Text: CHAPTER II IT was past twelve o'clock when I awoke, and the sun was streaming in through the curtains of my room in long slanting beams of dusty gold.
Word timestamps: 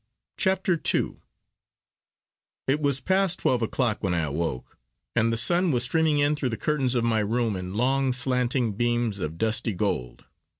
CHAPTER 0.39 0.81
II 0.95 1.17
IT 2.67 2.81
was 2.81 2.99
past 2.99 3.37
twelve 3.37 3.61
o'clock 3.61 3.99
when 4.01 4.15
I 4.15 4.21
awoke, 4.21 4.79
and 5.15 5.31
the 5.31 5.37
sun 5.37 5.69
was 5.71 5.83
streaming 5.83 6.17
in 6.17 6.35
through 6.35 6.49
the 6.49 6.57
curtains 6.57 6.95
of 6.95 7.03
my 7.03 7.19
room 7.19 7.55
in 7.55 7.75
long 7.75 8.11
slanting 8.11 8.73
beams 8.73 9.19
of 9.19 9.37
dusty 9.37 9.73
gold. 9.75 10.25